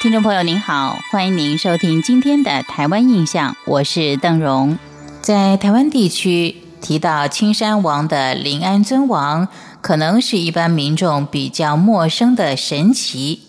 [0.00, 4.78] 听众朋友您好，欢迎您收听今天的《台湾印象》，我是邓荣。
[5.20, 9.46] 在台湾地区提到青山王的临安尊王，
[9.82, 13.42] 可能是一般民众比较陌生的神奇。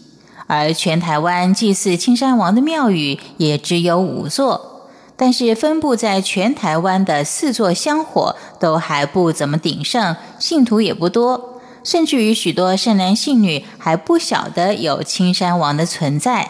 [0.47, 11.50] 而全台湾祭祀青山王的庙宇也只有五座，但是分布在全台湾的四座香火都还不怎么鼎盛，信徒也不多，
[11.83, 16.49] 甚至于许多善男信女还不晓得有青山王的存在。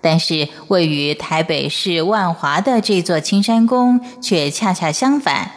[0.00, 5.50] 但是位于台北市万华的这座青山宫却恰恰相反。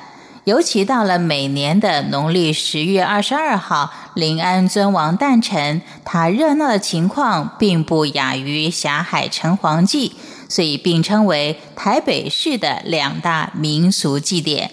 [0.45, 10.13] 尤其到了每年的农历十月二十二号，临安尊王诞辰，它热闹的情况并不亚于霞海城隍祭，
[10.47, 14.72] 所以并称为台北市的两大民俗祭典。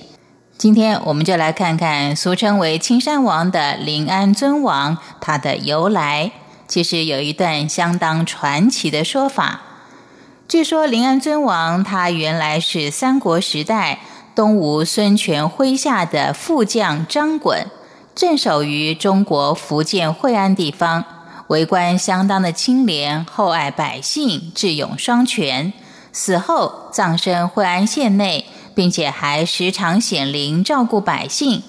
[0.57, 6.31] 今天我们就来看看俗称为青山王的临安尊王，他的由来。
[6.69, 9.61] 其实有一段相当传奇的说法，
[10.49, 14.01] 据说临安尊王他原来是三国时代。
[14.35, 17.67] 东吴孙权麾下的副将张衮，
[18.17, 21.05] 镇守于中国福建惠安地方，
[21.47, 25.73] 为官相当的清廉，厚爱百姓，智勇双全。
[26.13, 31.63] 死后葬身惠安县内，并且还时常显灵照顾百姓。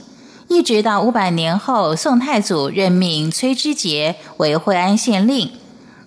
[0.48, 5.52] 一直到五百年后，宋太祖任命崔知节为惠安县令。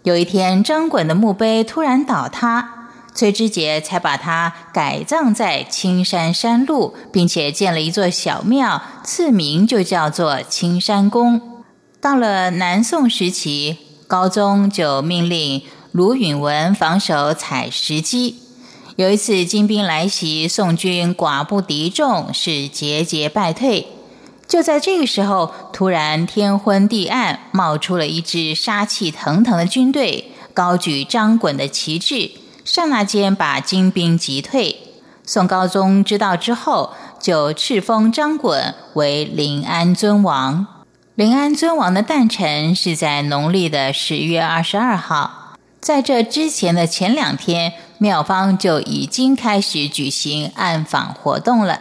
[0.04, 2.74] 有一天，张衮的墓碑突然倒塌。
[3.14, 11.64] 崔知节才把它改葬在青山山路，并且建了一座小庙，赐名就叫做青山宫。
[12.00, 18.34] 到了南宋时期，高宗就命令卢允文防守采石矶。
[18.98, 23.86] 有一次金兵来袭，宋军寡不敌众，是节节败退。
[24.48, 32.32] 就在这个时候，突然天昏地暗，冒出了一支杀气腾腾的军队，高举张衮的旗帜。
[32.64, 34.76] 刹那间把金兵击退。
[35.24, 40.66] 宋高宗知道之后，就敕封张衮为临安尊王。
[41.14, 45.54] 临安尊王的诞辰是在农历的十月二十二号。
[45.80, 51.80] 在这之前的前两天，庙方就已经开始举行暗访活动了。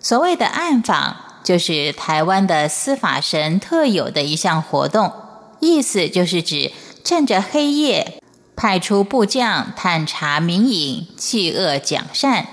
[0.00, 5.12] 所谓的暗访，就是台湾的司法神特有的一项活动，
[5.60, 6.72] 意思就是指
[7.02, 8.20] 趁着黑夜。
[8.56, 12.46] 派出部将探查民隐，弃恶奖善。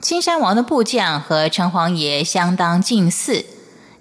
[0.00, 3.44] 青山王的部将和城隍爷相当近似，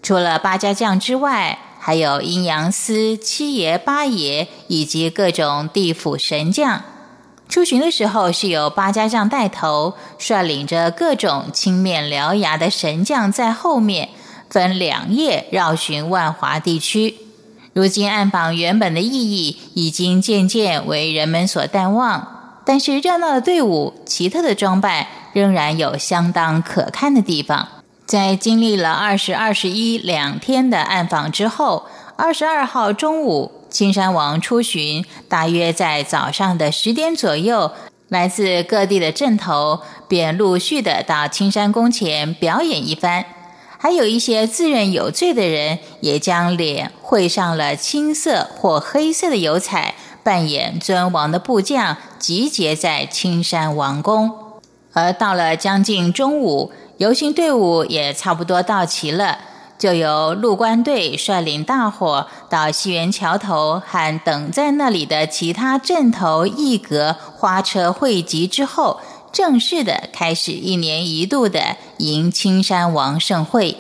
[0.01, 6.81] 除了八家将之外，还有阴阳司七爷八爷以及各种地府神将。
[7.49, 14.09] 出巡的时候是由八家将带头，率领着各种青面獠牙的神将在后面，
[14.51, 17.17] 分两夜绕巡万华地区。
[17.73, 27.67] 如今暗访原本的意义已经渐渐为人们所淡忘，但是热闹的队伍、奇特的装扮仍然有相当可看的地方。
[28.05, 31.87] 在经历了二十二、十一两天的暗访之后，
[32.21, 37.71] 二十二号中午，青山王出巡，大约在早上的十点左右，
[38.09, 43.23] 来自各地的镇头便陆续的到青山宫前表演一番。
[43.77, 54.29] 还有一些自认有罪的人，也将脸绘上了青色或黑色的油彩，扮演尊王的部将，集结在青山王宫。
[54.91, 59.39] 而到了将近中午，游行队伍也差不多到齐了，
[59.79, 68.99] 就由陆官队率领大伙到西园桥头，和等在那里的其他镇头一格花车汇集之后。
[69.31, 73.77] 正式的开始一年一度的迎青山王盛会。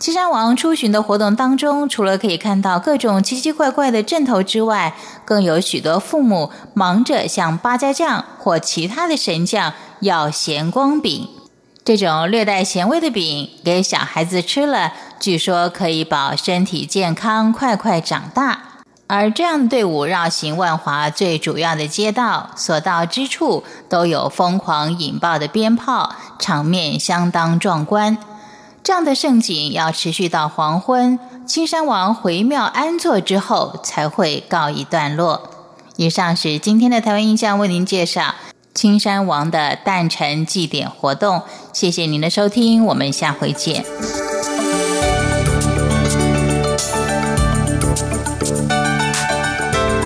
[0.00, 11.28] 青山王出巡的活动当中，除了可以看到各种奇奇怪怪的阵头之外，更有许多父母忙着向八家将或其他的神将要咸光饼。
[11.88, 18.60] 这种略带咸味的饼给小孩子吃了，据说可以保身体健康，快快长大。
[19.06, 28.18] 而这样的队伍绕行万华最主要的街道，所到之处都有疯狂引爆的鞭炮，场面相当壮观。
[28.84, 35.48] 这样的盛景要持续到黄昏，青山王回庙安坐之后才会告一段落。
[35.96, 38.34] 以上是今天的台湾印象为您介绍
[38.78, 41.42] 青山王的诞辰祭典活动。
[41.72, 43.84] 谢谢您的收听，我们下回见。